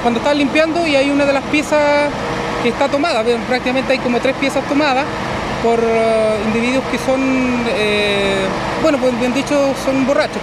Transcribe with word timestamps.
Cuando 0.00 0.20
estaba 0.20 0.34
limpiando 0.36 0.86
y 0.86 0.94
hay 0.94 1.10
una 1.10 1.24
de 1.24 1.32
las 1.32 1.42
piezas 1.46 2.08
que 2.62 2.68
está 2.68 2.88
tomada, 2.88 3.24
prácticamente 3.48 3.94
hay 3.94 3.98
como 3.98 4.20
tres 4.20 4.36
piezas 4.36 4.62
tomadas 4.68 5.04
por 5.60 5.80
uh, 5.80 6.46
individuos 6.46 6.84
que 6.92 6.98
son, 6.98 7.20
eh, 7.70 8.46
bueno, 8.80 8.98
pues 8.98 9.18
bien 9.18 9.34
dicho, 9.34 9.74
son 9.84 10.06
borrachos. 10.06 10.40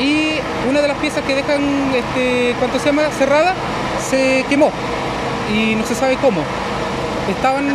Y 0.00 0.32
una 0.68 0.80
de 0.80 0.88
las 0.88 0.96
piezas 0.98 1.22
que 1.22 1.36
dejan, 1.36 1.94
este, 1.94 2.56
¿cuánto 2.58 2.80
se 2.80 2.86
llama? 2.86 3.04
Cerrada, 3.16 3.54
se 4.10 4.44
quemó 4.48 4.72
y 5.54 5.76
no 5.76 5.86
se 5.86 5.94
sabe 5.94 6.16
cómo. 6.16 6.40
Estaban, 7.30 7.68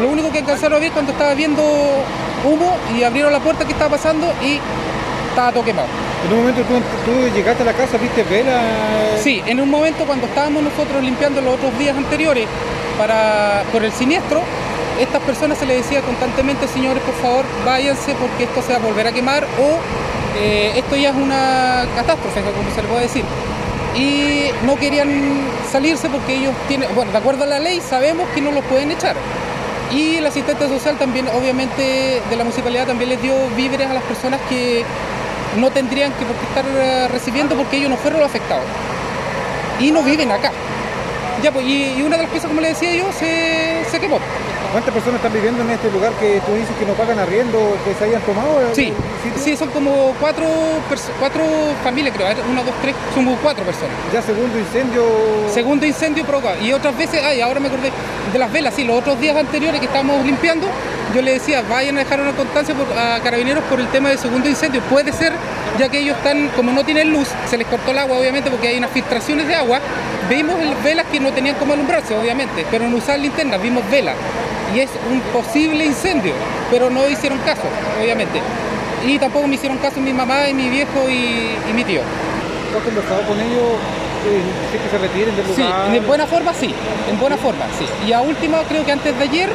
lo 0.00 0.08
único 0.08 0.32
que 0.32 0.38
alcanzaron 0.38 0.78
a 0.78 0.80
ver 0.80 0.90
cuando 0.92 1.12
estaba 1.12 1.34
viendo 1.34 1.62
humo 2.46 2.78
y 2.96 3.02
abrieron 3.02 3.30
la 3.30 3.40
puerta 3.40 3.66
que 3.66 3.72
estaba 3.72 3.90
pasando 3.90 4.32
y 4.42 4.58
estaba 5.28 5.52
todo 5.52 5.64
quemado. 5.66 6.09
En 6.26 6.32
un 6.32 6.40
momento 6.40 6.62
tú, 6.62 7.12
llegaste 7.34 7.62
a 7.62 7.66
la 7.66 7.72
casa, 7.72 7.96
viste 7.96 8.22
vela. 8.24 8.60
Sí, 9.22 9.42
en 9.46 9.60
un 9.60 9.70
momento 9.70 10.04
cuando 10.04 10.26
estábamos 10.26 10.62
nosotros 10.62 11.02
limpiando 11.02 11.40
los 11.40 11.54
otros 11.54 11.78
días 11.78 11.96
anteriores 11.96 12.46
para, 12.98 13.62
por 13.72 13.82
el 13.84 13.92
siniestro, 13.92 14.42
estas 15.00 15.22
personas 15.22 15.56
se 15.56 15.64
les 15.64 15.78
decía 15.78 16.02
constantemente, 16.02 16.68
señores, 16.68 17.02
por 17.02 17.14
favor, 17.14 17.44
váyanse 17.64 18.14
porque 18.14 18.44
esto 18.44 18.60
se 18.60 18.72
va 18.72 18.78
a 18.78 18.82
volver 18.82 19.06
a 19.06 19.12
quemar 19.12 19.44
o 19.44 19.78
eh, 20.38 20.72
esto 20.76 20.94
ya 20.94 21.10
es 21.10 21.16
una 21.16 21.86
catástrofe, 21.96 22.42
como 22.42 22.70
se 22.74 22.82
le 22.82 22.88
puede 22.88 23.02
decir. 23.02 23.24
Y 23.96 24.44
no 24.66 24.76
querían 24.76 25.08
salirse 25.72 26.08
porque 26.10 26.36
ellos 26.36 26.54
tienen, 26.68 26.94
bueno, 26.94 27.10
de 27.12 27.18
acuerdo 27.18 27.44
a 27.44 27.46
la 27.46 27.58
ley 27.58 27.80
sabemos 27.80 28.28
que 28.34 28.42
no 28.42 28.52
los 28.52 28.64
pueden 28.64 28.90
echar. 28.90 29.16
Y 29.90 30.16
el 30.16 30.26
asistente 30.26 30.68
social 30.68 30.96
también, 30.98 31.26
obviamente, 31.28 32.22
de 32.28 32.36
la 32.36 32.44
municipalidad 32.44 32.86
también 32.86 33.10
les 33.10 33.20
dio 33.20 33.34
víveres 33.56 33.88
a 33.88 33.94
las 33.94 34.04
personas 34.04 34.40
que 34.48 34.84
no 35.58 35.70
tendrían 35.70 36.12
que 36.12 36.24
estar 36.24 36.64
eh, 36.66 37.08
recibiendo 37.08 37.56
porque 37.56 37.76
ellos 37.76 37.90
no 37.90 37.96
fueron 37.96 38.20
los 38.20 38.28
afectados. 38.28 38.64
Y 39.80 39.90
no 39.90 40.02
viven 40.02 40.30
acá. 40.30 40.52
Ya, 41.42 41.50
pues, 41.52 41.64
y, 41.66 42.02
una 42.02 42.16
de 42.16 42.24
las 42.24 42.30
piezas, 42.30 42.48
como 42.48 42.60
le 42.60 42.68
decía 42.68 42.94
yo, 42.94 43.10
se, 43.12 43.84
se 43.90 43.98
quemó. 43.98 44.18
¿Cuántas 44.72 44.94
personas 44.94 45.16
están 45.16 45.32
viviendo 45.32 45.62
en 45.62 45.70
este 45.70 45.90
lugar 45.90 46.12
que 46.20 46.40
tú 46.46 46.54
dices 46.54 46.70
que 46.78 46.86
no 46.86 46.92
pagan 46.92 47.18
arriendo, 47.18 47.76
que 47.84 47.92
se 47.94 48.04
hayan 48.04 48.22
tomado? 48.22 48.72
Sí, 48.72 48.92
sí, 49.42 49.56
son 49.56 49.68
como 49.70 50.14
cuatro, 50.20 50.46
cuatro 51.18 51.42
familias, 51.82 52.14
creo. 52.14 52.28
Una, 52.48 52.62
dos, 52.62 52.74
tres, 52.80 52.94
son 53.12 53.24
como 53.24 53.36
cuatro 53.38 53.64
personas. 53.64 53.90
¿Ya 54.12 54.22
segundo 54.22 54.56
incendio? 54.56 55.02
Segundo 55.52 55.86
incendio 55.86 56.24
provocado. 56.24 56.60
Y 56.62 56.72
otras 56.72 56.96
veces, 56.96 57.20
ay, 57.24 57.40
ahora 57.40 57.58
me 57.58 57.66
acordé 57.66 57.90
de 58.32 58.38
las 58.38 58.52
velas, 58.52 58.74
sí, 58.74 58.84
los 58.84 58.98
otros 58.98 59.18
días 59.18 59.36
anteriores 59.36 59.80
que 59.80 59.86
estábamos 59.86 60.24
limpiando, 60.24 60.68
yo 61.14 61.22
le 61.22 61.32
decía, 61.32 61.62
vayan 61.68 61.96
a 61.96 62.00
dejar 62.00 62.20
una 62.20 62.32
constancia 62.32 62.74
a 62.96 63.20
carabineros 63.20 63.64
por 63.64 63.80
el 63.80 63.88
tema 63.88 64.10
del 64.10 64.18
segundo 64.18 64.48
incendio. 64.48 64.80
Puede 64.82 65.12
ser, 65.12 65.32
ya 65.78 65.88
que 65.88 65.98
ellos 65.98 66.16
están, 66.16 66.48
como 66.56 66.72
no 66.72 66.84
tienen 66.84 67.10
luz, 67.10 67.28
se 67.48 67.56
les 67.56 67.66
cortó 67.66 67.90
el 67.90 67.98
agua, 67.98 68.18
obviamente, 68.18 68.50
porque 68.50 68.68
hay 68.68 68.78
unas 68.78 68.90
filtraciones 68.90 69.46
de 69.48 69.54
agua. 69.54 69.80
Vimos 70.28 70.56
velas 70.84 71.06
que 71.10 71.20
no 71.20 71.32
tenían 71.32 71.56
como 71.56 71.72
alumbrarse, 71.72 72.14
obviamente, 72.16 72.64
pero 72.70 72.88
no 72.88 72.96
usaban 72.96 73.22
linternas, 73.22 73.60
vimos 73.60 73.82
velas 73.90 74.14
y 74.74 74.80
es 74.80 74.90
un 75.10 75.20
posible 75.32 75.84
incendio, 75.84 76.32
pero 76.70 76.90
no 76.90 77.08
hicieron 77.08 77.38
caso, 77.38 77.62
obviamente. 78.00 78.40
Y 79.06 79.18
tampoco 79.18 79.46
me 79.46 79.54
hicieron 79.54 79.78
caso 79.78 80.00
mi 80.00 80.12
mamá 80.12 80.48
y 80.48 80.54
mi 80.54 80.68
viejo 80.68 81.08
y, 81.08 81.72
mi 81.72 81.84
tío. 81.84 82.02
¿Has 82.76 82.84
conversado 82.84 83.22
con 83.26 83.40
ellos? 83.40 83.78
Eh, 84.20 84.78
que 84.78 84.90
se 84.90 84.98
retiren 84.98 85.34
del 85.34 85.46
lugar? 85.46 85.90
Sí, 85.90 85.96
en 85.96 86.06
buena 86.06 86.26
forma 86.26 86.52
sí, 86.52 86.74
en 87.10 87.18
buena 87.18 87.36
forma, 87.36 87.64
sí. 87.78 87.86
Y 88.06 88.12
a 88.12 88.20
última, 88.20 88.58
creo 88.68 88.84
que 88.84 88.92
antes 88.92 89.16
de 89.18 89.24
ayer, 89.24 89.50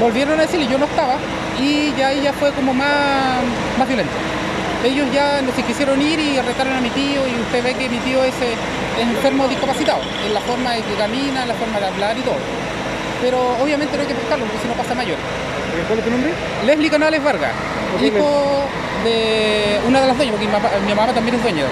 volvieron 0.00 0.38
a 0.38 0.42
decirle, 0.42 0.66
yo 0.66 0.78
no 0.78 0.86
estaba, 0.86 1.16
y 1.60 1.92
ya 1.96 2.12
ella 2.12 2.32
fue 2.32 2.52
como 2.52 2.72
más, 2.74 3.40
más 3.78 3.86
violenta. 3.86 4.12
Ellos 4.82 5.06
ya 5.12 5.42
no 5.42 5.52
se 5.52 5.62
quisieron 5.62 6.00
ir 6.00 6.18
y 6.18 6.38
arrestaron 6.38 6.74
a 6.74 6.80
mi 6.80 6.90
tío, 6.90 7.26
y 7.26 7.40
usted 7.40 7.62
ve 7.62 7.74
que 7.74 7.88
mi 7.88 7.98
tío 7.98 8.24
es, 8.24 8.34
eh, 8.40 8.56
enfermo 8.98 9.46
discapacitado, 9.48 10.00
en 10.26 10.34
la 10.34 10.40
forma 10.40 10.72
de 10.72 10.82
que 10.82 10.94
camina, 10.94 11.42
en 11.42 11.48
la 11.48 11.54
forma 11.54 11.78
de 11.78 11.86
hablar 11.86 12.18
y 12.18 12.22
todo 12.22 12.36
pero 13.20 13.38
obviamente 13.62 13.96
no 13.96 14.02
hay 14.02 14.08
que 14.08 14.14
pescarlo 14.14 14.44
porque 14.46 14.62
si 14.62 14.68
no 14.68 14.74
pasa 14.74 14.94
mayor. 14.94 15.16
¿Cuál 15.86 15.98
es 15.98 16.04
tu 16.04 16.10
nombre? 16.10 16.32
Leslie 16.66 16.90
Canales 16.90 17.22
Vargas, 17.22 17.52
hijo 18.02 18.64
de 19.04 19.80
una 19.86 20.00
de 20.00 20.06
las 20.06 20.16
dueñas, 20.16 20.36
porque 20.36 20.46
mi 20.46 20.94
mamá, 20.94 21.12
también 21.12 21.36
es 21.36 21.42
dueña 21.42 21.64
de 21.64 21.68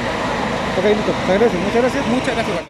Ok, 0.79 0.85
listo. 0.85 1.13
Muchas 1.27 1.41
gracias. 1.83 2.07
Muchas 2.07 2.35
gracias. 2.35 2.59